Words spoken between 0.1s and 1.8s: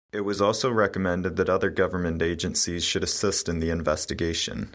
It was also recommended that other